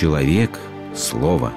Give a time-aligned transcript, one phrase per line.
[0.00, 0.58] человек–
[0.94, 1.52] слово.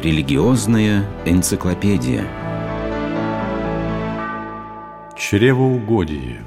[0.00, 2.22] Религиозная энциклопедия
[5.16, 6.44] Чревоугодие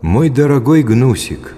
[0.00, 1.54] Мой дорогой Гнусик,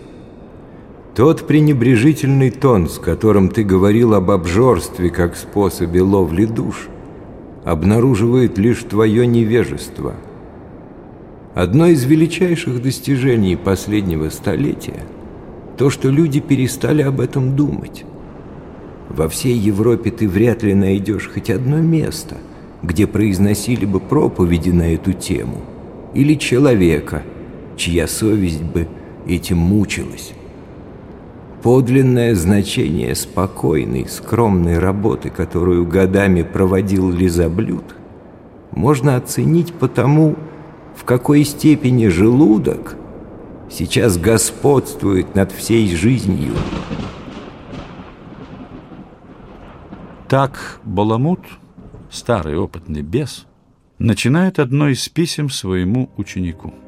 [1.17, 6.89] тот пренебрежительный тон, с которым ты говорил об обжорстве как способе ловли душ,
[7.65, 10.15] обнаруживает лишь твое невежество.
[11.55, 15.03] Одно из величайших достижений последнего столетия–
[15.81, 18.05] то, что люди перестали об этом думать.
[19.09, 22.37] Во всей Европе ты вряд ли найдешь хоть одно место,
[22.83, 25.63] где произносили бы проповеди на эту тему,
[26.13, 27.23] или человека,
[27.79, 28.87] чья совесть бы
[29.27, 30.35] этим мучилась.
[31.63, 37.97] Подлинное значение спокойной, скромной работы, которую годами проводил лизоблюд,
[38.71, 40.37] можно оценить по тому,
[40.97, 42.97] в какой степени желудок
[43.71, 46.55] сейчас господствует над всей жизнью.
[50.29, 51.41] Так Баламут,
[52.11, 53.47] старый опытный бес,
[53.99, 56.75] начинает одно из писем своему ученику–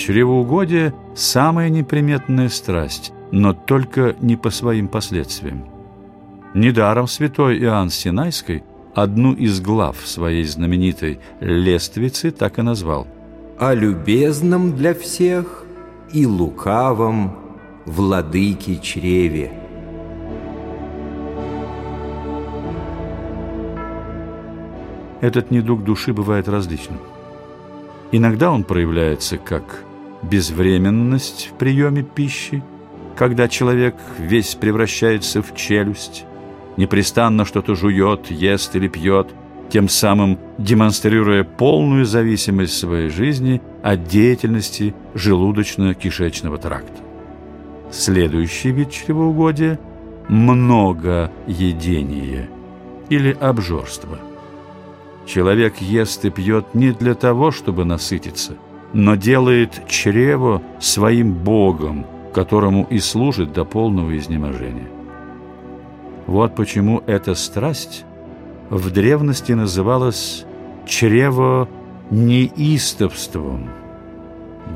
[0.00, 5.69] Чревоугодие– самая неприметная страсть, но только не по своим последствиям.
[6.54, 13.06] Недаром святой Иоанн Синайской одну из глав своей знаменитой «Лествицы» так и назвал
[13.56, 15.64] «О любезном для всех
[16.12, 17.38] и лукавом
[17.86, 19.52] владыке чреве».
[25.20, 26.98] Этот недуг души бывает различным.
[28.10, 29.84] Иногда он проявляется как
[30.22, 32.64] безвременность в приеме пищи,
[33.14, 36.24] когда человек весь превращается в челюсть,
[36.80, 39.28] непрестанно что-то жует, ест или пьет,
[39.70, 47.00] тем самым демонстрируя полную зависимость своей жизни от деятельности желудочно-кишечного тракта.
[47.92, 49.78] Следующий вид чревоугодия–
[50.28, 52.50] многоедение
[53.08, 54.18] или обжорство.
[55.26, 58.54] Человек ест и пьет не для того, чтобы насытиться–
[58.92, 64.88] но делает чрево своим Богом, которому и служит до полного изнеможения.
[66.30, 68.04] Вот почему эта страсть
[68.70, 70.44] в древности называлась
[70.86, 71.68] чрево
[72.12, 73.68] неистовством.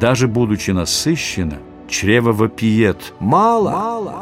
[0.01, 4.15] Даже будучи насыщено, чрево вопиет «Мало!», мало.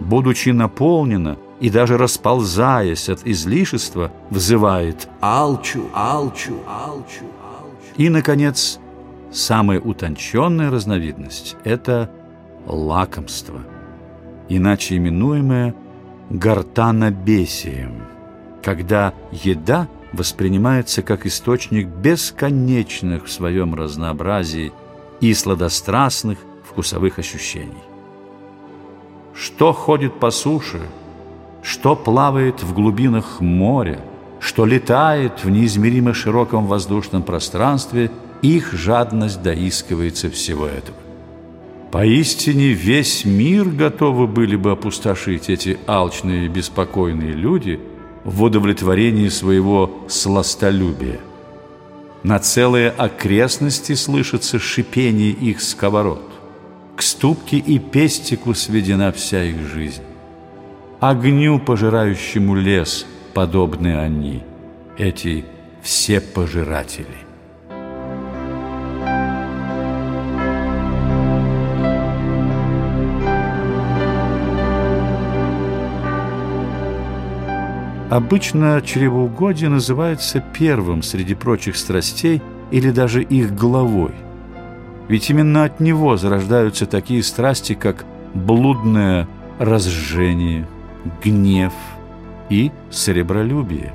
[0.00, 7.24] Будучи наполнено и даже расползаясь от излишества, взывает «Алчу, алчу, алчу!»
[7.96, 8.78] И, наконец,
[9.32, 12.10] самая утонченная разновидность– это
[12.66, 13.60] лакомство,
[14.50, 15.74] иначе именуемое
[16.30, 18.02] гортанобесием,
[18.62, 24.72] когда еда воспринимается как источник бесконечных в своем разнообразии
[25.20, 27.84] и сладострастных вкусовых ощущений.
[29.34, 30.80] Что ходит по суше,
[31.62, 34.00] что плавает в глубинах моря–
[34.40, 38.10] что летает в неизмеримо широком воздушном пространстве,
[38.42, 40.96] их жадность доискивается всего этого.
[41.90, 47.80] Поистине весь мир готовы были бы опустошить эти алчные и беспокойные люди
[48.24, 51.20] в удовлетворении своего сластолюбия.
[52.22, 56.22] На целые окрестности слышится шипение их сковород.
[56.96, 60.02] К ступке и пестику сведена вся их жизнь.
[61.00, 63.06] Огню, пожирающему лес–
[63.38, 64.42] подобны они,
[64.96, 65.44] эти
[65.80, 67.27] все пожиратели.
[78.10, 84.12] Обычно чревоугодие называется первым среди прочих страстей или даже их главой.
[85.08, 88.04] Ведь именно от него зарождаются такие страсти, как
[88.34, 89.28] блудное
[89.58, 90.66] разжение,
[91.22, 91.72] гнев–
[92.48, 93.94] и сребролюбие.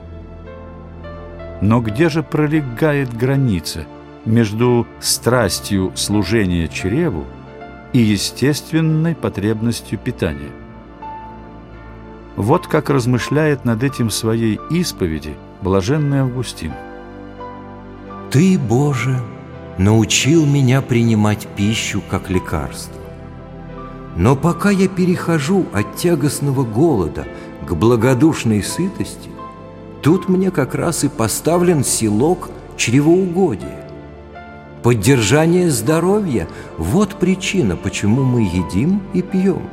[1.61, 3.85] Но где же пролегает граница
[4.25, 7.25] между страстью служения чреву
[7.93, 10.51] и естественной потребностью питания?
[12.35, 16.73] Вот как размышляет над этим своей исповеди блаженный Августин.
[18.31, 19.19] «Ты, Боже,
[19.77, 23.01] научил меня принимать пищу как лекарство.
[24.15, 27.25] Но пока я перехожу от тягостного голода
[27.67, 29.29] к благодушной сытости,
[30.01, 33.87] тут мне как раз и поставлен силок чревоугодия.
[34.83, 36.47] Поддержание здоровья–
[36.77, 39.63] вот причина, почему мы едим и пьем.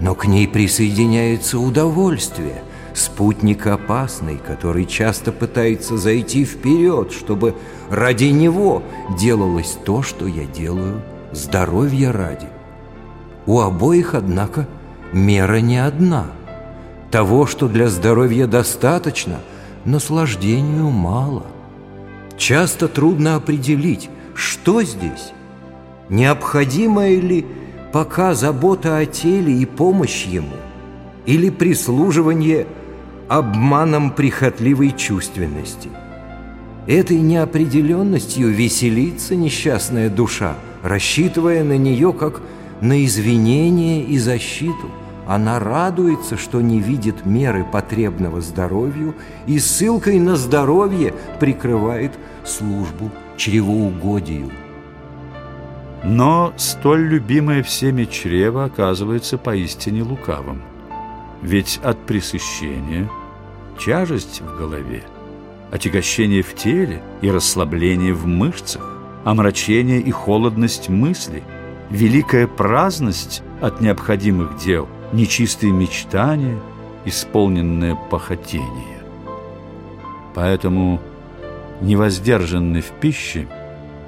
[0.00, 2.62] Но к ней присоединяется удовольствие,
[2.94, 7.54] спутник опасный, который часто пытается зайти вперед, чтобы
[7.90, 8.82] ради него
[9.18, 11.02] делалось то, что я делаю,
[11.32, 12.48] здоровья ради.
[13.46, 14.66] У обоих, однако,
[15.12, 16.26] мера не одна.
[17.10, 19.40] Того, что для здоровья достаточно,
[19.84, 21.46] наслаждению мало.
[22.36, 25.32] Часто трудно определить, что здесь.
[26.08, 27.46] Необходимая ли
[27.96, 30.58] пока забота о теле и помощь ему,
[31.24, 32.66] или прислуживание
[33.26, 35.88] обманом прихотливой чувственности.
[36.86, 42.42] Этой неопределенностью веселится несчастная душа, рассчитывая на нее как
[42.82, 44.90] на извинение и защиту.
[45.26, 49.14] Она радуется, что не видит меры потребного здоровью
[49.46, 52.12] и ссылкой на здоровье прикрывает
[52.44, 54.50] службу чревоугодию.
[56.08, 60.62] Но столь любимое всеми чрево оказывается поистине лукавым.
[61.42, 63.10] Ведь от пресыщения
[63.84, 65.02] тяжесть в голове,
[65.72, 68.88] отягощение в теле и расслабление в мышцах,
[69.24, 71.42] омрачение и холодность мысли,
[71.90, 76.60] великая праздность от необходимых дел, нечистые мечтания,
[77.04, 79.02] исполненное похотение.
[80.36, 81.00] Поэтому
[81.80, 83.48] невоздержанный в пище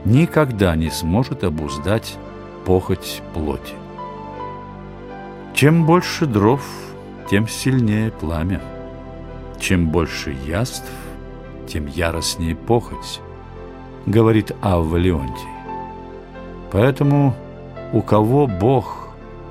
[0.08, 2.16] никогда не сможет обуздать
[2.64, 3.74] похоть плоти.
[5.54, 6.62] Чем больше дров,
[7.30, 8.60] тем сильнее пламя.
[9.60, 10.90] Чем больше яств,
[11.66, 13.20] тем яростнее похоть,
[14.06, 15.48] говорит Авва Леонтий.
[16.70, 17.34] Поэтому
[17.92, 19.08] у кого Бог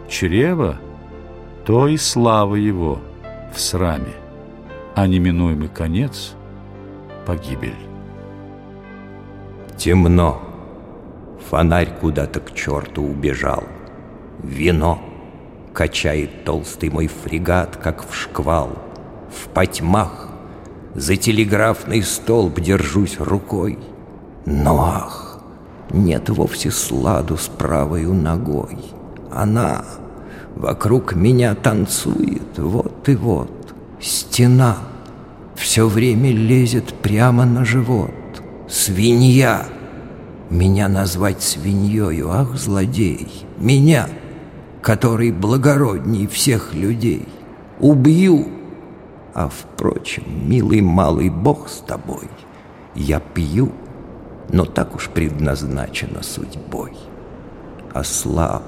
[0.10, 0.78] чрево,
[1.66, 3.00] то и слава его
[3.54, 4.14] в сраме,
[4.96, 6.34] а неминуемый конец–
[7.26, 7.76] погибель.
[9.78, 10.47] Темно.
[11.50, 13.64] Фонарь куда-то к черту убежал.
[14.44, 15.02] Вино
[15.74, 18.72] качает толстый мой фрегат, как в шквал.
[19.30, 20.30] В потьмах
[20.96, 23.78] за телеграфный столб держусь рукой.
[24.46, 25.40] Но ах,
[25.92, 28.78] нет вовсе сладу с правою ногой.
[29.32, 29.86] Она
[30.56, 33.52] вокруг меня танцует, вот и вот.
[34.02, 34.78] Стена
[35.56, 38.12] все время лезет прямо на живот.
[38.68, 39.66] Свинья!
[40.50, 43.28] Меня назвать свиньёю, ах, злодей!
[43.58, 44.08] Меня,
[44.82, 47.28] который благородней всех людей,
[47.80, 48.48] убью!
[49.34, 52.30] А, впрочем, милый малый бог с тобой,
[52.96, 53.72] я пью,
[54.50, 56.94] но так уж предназначена судьбой.
[57.94, 58.64] Ослаб,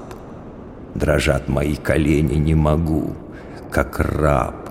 [0.94, 3.14] дрожат мои колени, не могу,
[3.70, 4.70] как раб,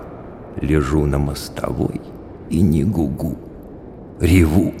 [0.60, 2.00] лежу на мостовой
[2.50, 3.36] и не гугу,
[4.20, 4.72] реву.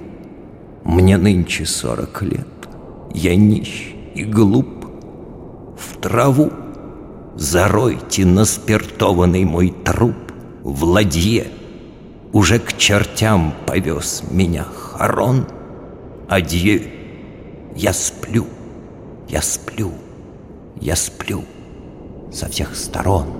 [0.84, 2.46] Мне нынче сорок лет,
[3.12, 4.86] я нищ и глуп.
[5.78, 6.50] В траву
[7.36, 10.16] заройте наспиртованный мой труп
[10.62, 11.48] в ладье.
[12.32, 15.46] Уже к чертям повез меня Харон.
[16.28, 16.82] Адье,
[17.74, 18.46] я сплю,
[19.28, 19.92] я сплю,
[20.80, 21.44] я сплю
[22.32, 23.39] со всех сторон.